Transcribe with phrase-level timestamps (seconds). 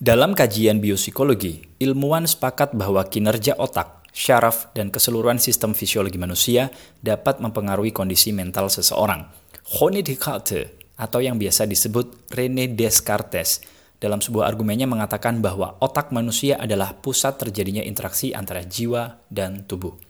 [0.00, 6.72] Dalam kajian biopsikologi, ilmuwan sepakat bahwa kinerja otak, syaraf, dan keseluruhan sistem fisiologi manusia
[7.04, 9.28] dapat mempengaruhi kondisi mental seseorang.
[9.76, 13.60] René Descartes, atau yang biasa disebut René Descartes,
[14.00, 20.00] dalam sebuah argumennya mengatakan bahwa otak manusia adalah pusat terjadinya interaksi antara jiwa dan tubuh.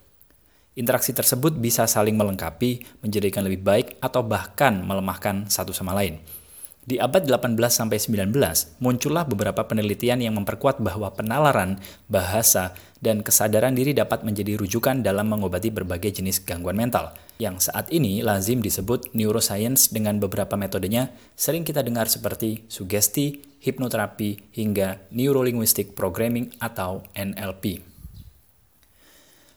[0.79, 6.23] Interaksi tersebut bisa saling melengkapi, menjadikan lebih baik, atau bahkan melemahkan satu sama lain.
[6.81, 8.33] Di abad 18-19,
[8.81, 11.77] muncullah beberapa penelitian yang memperkuat bahwa penalaran,
[12.09, 12.73] bahasa,
[13.05, 18.25] dan kesadaran diri dapat menjadi rujukan dalam mengobati berbagai jenis gangguan mental, yang saat ini
[18.25, 21.13] lazim disebut neuroscience dengan beberapa metodenya.
[21.37, 27.85] Sering kita dengar seperti sugesti, hipnoterapi, hingga neurolinguistic programming atau NLP.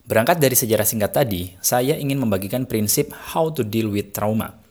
[0.04, 4.60] Berangkat dari sejarah singkat tadi, saya ingin membagikan prinsip how to deal with trauma–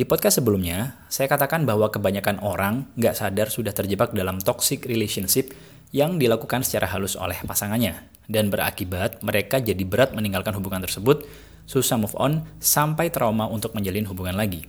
[0.00, 5.52] di podcast sebelumnya, saya katakan bahwa kebanyakan orang nggak sadar sudah terjebak dalam toxic relationship
[5.92, 11.28] yang dilakukan secara halus oleh pasangannya, dan berakibat mereka jadi berat meninggalkan hubungan tersebut,
[11.68, 14.64] susah move on, sampai trauma untuk menjalin hubungan lagi.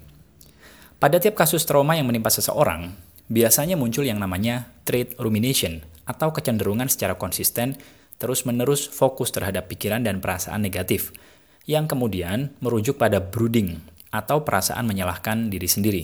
[0.99, 2.91] Pada tiap kasus trauma yang menimpa seseorang,
[3.31, 5.79] biasanya muncul yang namanya trait rumination,
[6.11, 7.79] atau kecenderungan secara konsisten
[8.19, 11.15] terus-menerus fokus terhadap pikiran dan perasaan negatif,
[11.63, 13.79] yang kemudian merujuk pada brooding
[14.11, 16.03] atau perasaan menyalahkan diri sendiri.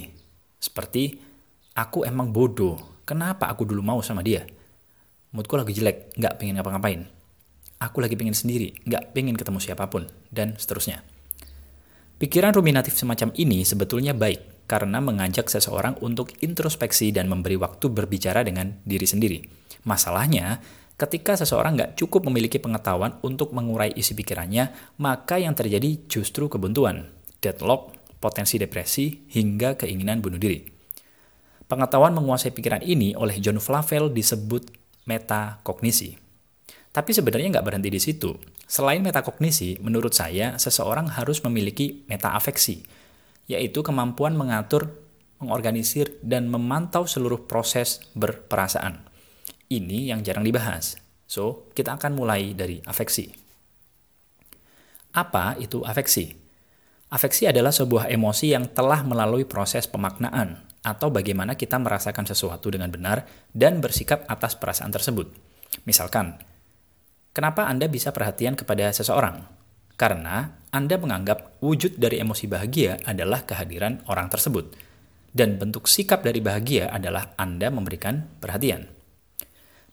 [0.58, 1.20] Seperti,
[1.76, 4.48] aku emang bodoh, kenapa aku dulu mau sama dia?
[5.36, 7.04] Moodku lagi jelek, nggak pengen ngapa-ngapain.
[7.78, 11.06] Aku lagi pengen sendiri, nggak pengen ketemu siapa pun, dan seterusnya.
[12.18, 18.42] Pikiran ruminatif semacam ini sebetulnya baik karena mengajak seseorang untuk introspeksi dan memberi waktu berbicara
[18.42, 19.40] dengan diri sendiri.
[19.86, 20.58] Masalahnya,
[20.98, 27.14] ketika seseorang nggak cukup memiliki pengetahuan untuk mengurai isi pikirannya, maka yang terjadi justru kebuntuan,
[27.38, 30.62] deadlock, potensi depresi, hingga keinginan bunuh diri.
[31.68, 34.72] Pengetahuan menguasai pikiran ini oleh John Flavel disebut
[35.04, 36.16] metakognisi.
[36.96, 38.34] Tapi sebenarnya nggak berhenti di situ.
[38.64, 42.88] Selain metakognisi, menurut saya, seseorang harus memiliki metaafeksi,
[43.52, 44.96] yaitu kemampuan mengatur,
[45.44, 49.04] mengorganisir, dan memantau seluruh proses berperasaan.
[49.68, 50.96] Ini yang jarang dibahas.
[51.28, 53.28] So, kita akan mulai dari afeksi.
[55.12, 56.47] Apa itu afeksi?
[57.08, 62.92] Afeksi adalah sebuah emosi yang telah melalui proses pemaknaan atau bagaimana kita merasakan sesuatu dengan
[62.92, 63.24] benar
[63.56, 65.32] dan bersikap atas perasaan tersebut.
[65.88, 66.36] Misalkan,
[67.32, 69.40] kenapa Anda bisa perhatian kepada seseorang?
[69.96, 74.76] Karena Anda menganggap wujud dari emosi bahagia adalah kehadiran orang tersebut.
[75.32, 78.84] Dan bentuk sikap dari bahagia adalah Anda memberikan perhatian.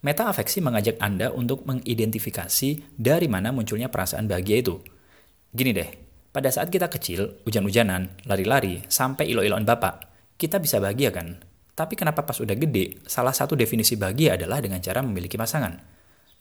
[0.03, 4.77] Meta afeksi mengajak Anda untuk mengidentifikasi dari mana munculnya perasaan bahagia itu.
[5.55, 6.04] Gini deh,
[6.35, 11.39] pada saat kita kecil, hujan-hujanan, lari-lari, sampai ilo-iloan bapak, kita bisa bahagia kan?
[11.79, 15.79] Tapi kenapa pas udah gede, salah satu definisi bahagia adalah dengan cara memiliki pasangan.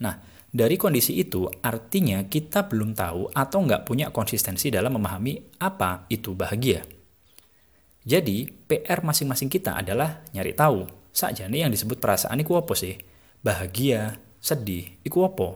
[0.02, 0.18] Nah,
[0.50, 6.34] dari kondisi itu artinya kita belum tahu atau nggak punya konsistensi dalam memahami apa itu
[6.34, 6.82] bahagia.
[8.02, 12.98] Jadi, PR masing-masing kita adalah nyari tahu, sakjane yang disebut perasaan iku apa sih?
[13.46, 15.54] Bahagia, sedih, iku apa?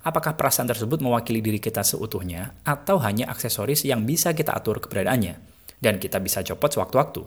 [0.00, 5.36] Apakah perasaan tersebut mewakili diri kita seutuhnya atau hanya aksesoris yang bisa kita atur keberadaannya
[5.76, 7.20] dan kita bisa copot sewaktu-waktu?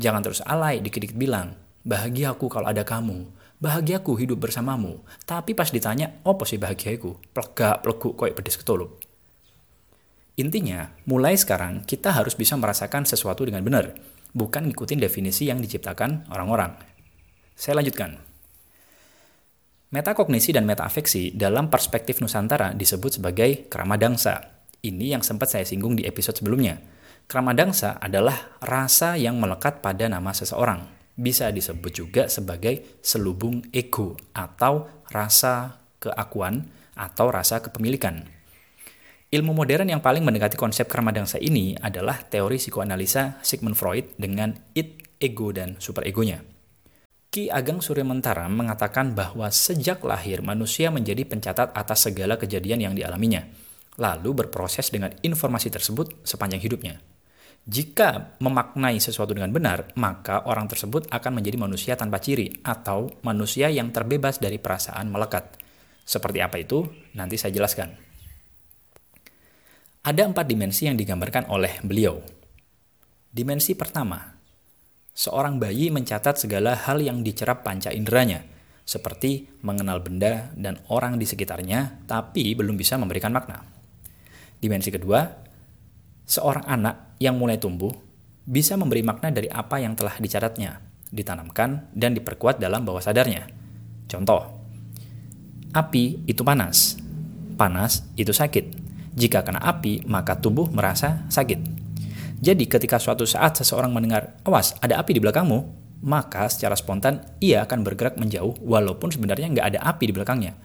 [0.00, 3.28] Jangan terus alay dikit-dikit bilang, bahagiaku kalau ada kamu,
[3.60, 5.04] bahagiaku hidup bersamamu.
[5.28, 7.36] Tapi pas ditanya, apa sih bahagiaku?
[7.36, 8.96] Plegak, pleguk, koyak pedes ketulup.
[10.40, 13.92] Intinya, mulai sekarang kita harus bisa merasakan sesuatu dengan benar,
[14.32, 16.80] bukan ngikutin definisi yang diciptakan orang-orang.
[17.52, 18.29] Saya lanjutkan.
[19.90, 24.62] Metakognisi dan metaafeksi dalam perspektif Nusantara disebut sebagai kramadangsa.
[24.86, 26.78] Ini yang sempat saya singgung di episode sebelumnya.
[27.26, 30.86] Kramadangsa adalah rasa yang melekat pada nama seseorang.
[31.18, 38.22] Bisa disebut juga sebagai selubung ego atau rasa keakuan atau rasa kepemilikan.
[39.34, 45.18] Ilmu modern yang paling mendekati konsep kramadangsa ini adalah teori psikoanalisa Sigmund Freud dengan id,
[45.18, 46.49] ego, dan superegonya.
[47.30, 52.94] Ki Ageng Surya Mentara mengatakan bahwa sejak lahir manusia menjadi pencatat atas segala kejadian yang
[52.98, 53.46] dialaminya,
[54.02, 56.98] lalu berproses dengan informasi tersebut sepanjang hidupnya.
[57.70, 63.70] Jika memaknai sesuatu dengan benar, maka orang tersebut akan menjadi manusia tanpa ciri atau manusia
[63.70, 65.54] yang terbebas dari perasaan melekat.
[66.02, 66.82] Seperti apa itu?
[67.14, 67.94] Nanti saya jelaskan.
[70.02, 72.18] Ada empat dimensi yang digambarkan oleh beliau.
[73.30, 74.39] Dimensi pertama,
[75.20, 78.40] seorang bayi mencatat segala hal yang dicerap panca inderanya,
[78.88, 83.60] seperti mengenal benda dan orang di sekitarnya, tapi belum bisa memberikan makna.
[84.56, 85.20] Dimensi kedua,
[86.24, 87.92] seorang anak yang mulai tumbuh
[88.48, 90.88] bisa memberi makna dari apa yang telah dicatatnya.
[91.10, 93.42] ditanamkan, dan diperkuat dalam bawah sadarnya.
[94.06, 94.46] Contoh,
[95.74, 97.02] api itu panas,
[97.58, 98.78] panas itu sakit.
[99.18, 101.79] Jika kena api, maka tubuh merasa sakit.
[102.40, 105.58] Jadi ketika suatu saat seseorang mendengar, awas ada api di belakangmu,
[106.00, 110.56] maka secara spontan ia akan bergerak menjauh walaupun sebenarnya nggak ada api di belakangnya.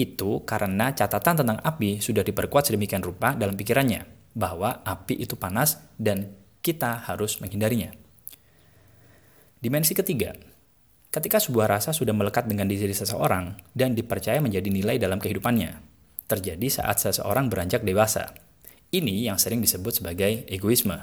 [0.00, 5.76] Itu karena catatan tentang api sudah diperkuat sedemikian rupa dalam pikirannya, bahwa api itu panas
[6.00, 6.32] dan
[6.64, 7.92] kita harus menghindarinya.
[9.60, 10.32] Dimensi ketiga,
[11.12, 15.84] ketika sebuah rasa sudah melekat dengan diri seseorang dan dipercaya menjadi nilai dalam kehidupannya,
[16.24, 18.32] terjadi saat seseorang beranjak dewasa.
[18.90, 20.98] Ini yang sering disebut sebagai egoisme.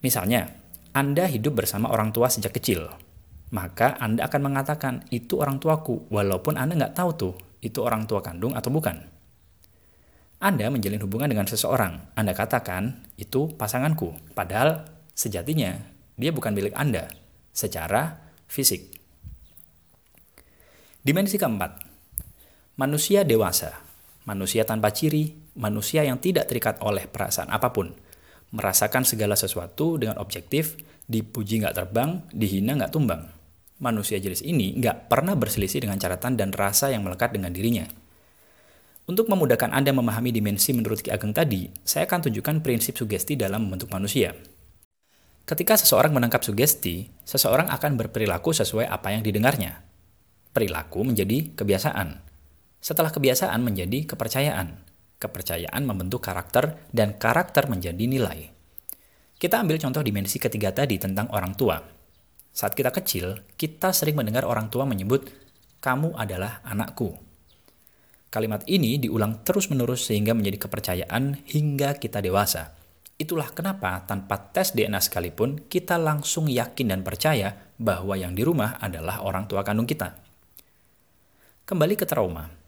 [0.00, 0.48] Misalnya,
[0.96, 2.88] Anda hidup bersama orang tua sejak kecil,
[3.52, 8.24] maka Anda akan mengatakan, itu orang tuaku, walaupun Anda nggak tahu tuh, itu orang tua
[8.24, 9.04] kandung atau bukan.
[10.40, 15.76] Anda menjalin hubungan dengan seseorang, Anda katakan, itu pasanganku, padahal sejatinya
[16.16, 17.12] dia bukan milik Anda
[17.52, 18.96] secara fisik.
[21.04, 21.84] Dimensi keempat,
[22.80, 23.83] manusia dewasa,
[24.24, 27.92] manusia tanpa ciri, manusia yang tidak terikat oleh perasaan apa pun,
[28.52, 30.76] merasakan segala sesuatu dengan objektif,
[31.08, 33.28] dipuji nggak terbang, dihina nggak tumbang.
[33.82, 37.84] Manusia jenis ini nggak pernah berselisih dengan catatan dan rasa yang melekat dengan dirinya.
[39.04, 43.68] Untuk memudahkan Anda memahami dimensi menurut Ki Ageng tadi, saya akan tunjukkan prinsip sugesti dalam
[43.68, 44.32] membentuk manusia.
[45.44, 49.84] Ketika seseorang menangkap sugesti, seseorang akan berperilaku sesuai apa yang didengarnya.
[50.56, 52.33] Perilaku menjadi kebiasaan.
[52.84, 54.84] Setelah kebiasaan menjadi kepercayaan.
[55.16, 58.52] Kepercayaan membentuk karakter dan karakter menjadi nilai.
[59.40, 61.80] Kita ambil contoh dimensi ketiga tadi tentang orang tua.
[62.52, 65.32] Saat kita kecil, kita sering mendengar orang tua menyebut,
[65.80, 67.16] "Kamu adalah anakku."
[68.28, 72.84] Kalimat ini diulang terus-menerus sehingga menjadi kepercayaan hingga kita dewasa
[73.14, 78.74] Itulah kenapa tanpa tes DNA sekalipun kita langsung yakin dan percaya bahwa yang di rumah
[78.82, 80.18] adalah orang tua kandung kita.
[81.62, 82.63] Kembali ke trauma.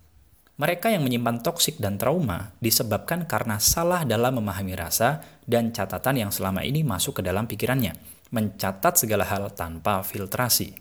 [0.56, 6.32] Mereka yang menyimpan toksik dan trauma disebabkan karena salah dalam memahami rasa dan catatan yang
[6.32, 7.92] selama ini masuk ke dalam pikirannya,
[8.32, 10.72] mencatat segala hal tanpa filtrasi.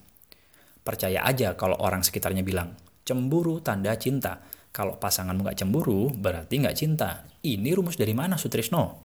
[0.80, 2.72] Percaya aja kalau orang sekitarnya bilang,
[3.04, 4.40] cemburu tanda cinta.
[4.72, 7.28] Kalau pasanganmu nggak cemburu, berarti nggak cinta.
[7.44, 9.05] Ini rumus dari mana, Sutrisno?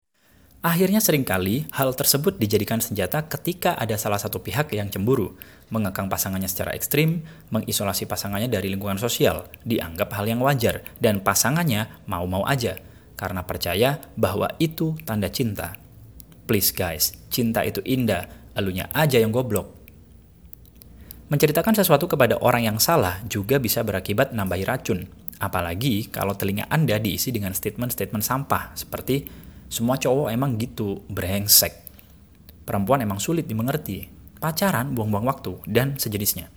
[0.59, 5.39] Akhirnya sering kali hal tersebut dijadikan senjata ketika ada salah satu pihak yang cemburu,
[5.71, 7.23] mengekang pasangannya secara ekstrim,
[7.55, 12.75] mengisolasi pasangannya dari lingkungan sosial, dianggap hal yang wajar, dan pasangannya mau-mau aja,
[13.15, 15.79] karena percaya bahwa itu tanda cinta.
[16.51, 18.27] Please guys, cinta itu indah,
[18.59, 19.71] elunya aja yang goblok.
[21.31, 25.07] Menceritakan sesuatu kepada orang yang salah juga bisa berakibat nambahi racun,
[25.39, 31.73] apalagi kalau telinga Anda diisi dengan statement-statement sampah, seperti semua cowok emang gitu, brengsek.
[32.65, 34.09] Perempuan emang sulit dimengerti.
[34.41, 36.49] Pacaran, buang-buang waktu, dan sejenisnya.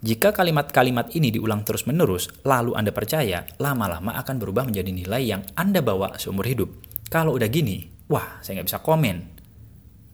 [0.00, 5.84] Jika kalimat-kalimat ini diulang terus-menerus, lalu Anda percaya, lama-lama akan berubah menjadi nilai yang Anda
[5.84, 6.72] bawa seumur hidup.
[7.12, 9.16] Kalau udah gini, wah, saya nggak bisa komen.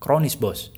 [0.02, 0.74] Kronis, bos.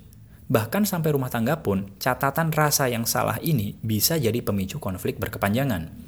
[0.49, 6.08] Bahkan sampai rumah tangga pun, catatan rasa yang salah ini bisa jadi pemicu konflik berkepanjangan.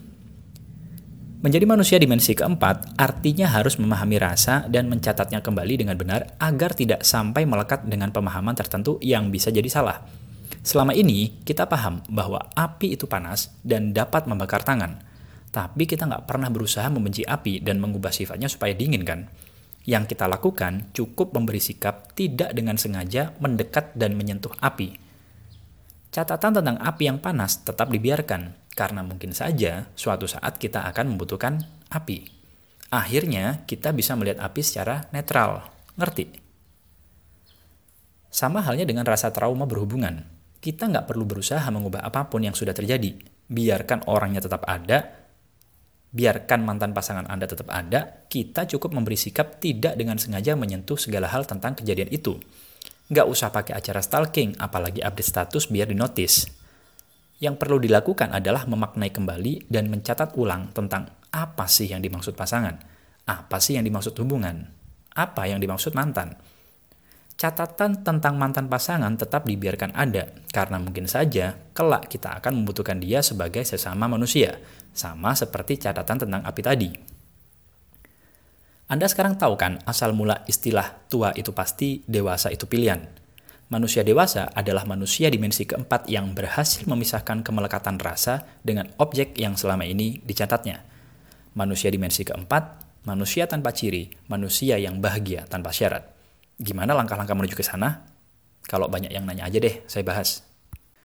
[1.41, 7.01] Menjadi manusia dimensi keempat artinya harus memahami rasa dan mencatatnya kembali dengan benar agar tidak
[7.01, 10.05] sampai melekat dengan pemahaman tertentu yang bisa jadi salah.
[10.61, 15.01] Selama ini, kita paham bahwa api itu panas dan dapat membakar tangan.
[15.49, 19.33] Tapi kita nggak pernah berusaha membenci api dan mengubah sifatnya supaya dingin kan?
[19.89, 24.93] Yang kita lakukan cukup memberi sikap tidak dengan sengaja mendekat dan menyentuh api.
[26.13, 31.61] Catatan tentang api yang panas tetap dibiarkan, karena mungkin saja suatu saat kita akan membutuhkan
[31.93, 32.25] api.
[32.89, 35.69] Akhirnya kita bisa melihat api secara netral.
[36.01, 36.33] Ngerti?
[38.33, 40.25] Sama halnya dengan rasa trauma berhubungan.
[40.65, 43.21] Kita nggak perlu berusaha mengubah apa pun yang sudah terjadi.
[43.53, 45.29] Biarkan orangnya tetap ada,
[46.09, 51.29] biarkan mantan pasangan Anda tetap ada, kita cukup memberi sikap tidak dengan sengaja menyentuh segala
[51.29, 52.41] hal tentang kejadian itu.
[53.13, 56.60] Nggak usah pakai acara stalking, apalagi update status biar dinotis.
[57.41, 62.77] Yang perlu dilakukan adalah memaknai kembali dan mencatat ulang tentang apa sih yang dimaksud pasangan,
[63.25, 64.69] apa sih yang dimaksud hubungan,
[65.17, 66.37] apa yang dimaksud mantan.
[67.41, 73.25] Catatan tentang mantan pasangan tetap dibiarkan ada, karena mungkin saja kelak kita akan membutuhkan dia
[73.25, 74.61] sebagai sesama manusia,
[74.93, 76.91] sama seperti catatan tentang api tadi.
[78.93, 83.20] Anda sekarang tahu kan asal mula istilah tua itu pasti, dewasa itu pilihan.
[83.71, 89.87] Manusia dewasa adalah manusia dimensi keempat yang berhasil memisahkan kemelekatan rasa dengan objek yang selama
[89.87, 90.83] ini dicatatnya.
[91.55, 96.03] Manusia dimensi keempat, manusia tanpa ciri, manusia yang bahagia tanpa syarat.
[96.59, 98.11] Gimana langkah-langkah menuju ke sana?
[98.67, 100.50] Kalau banyak yang nanya aja deh, saya bahas.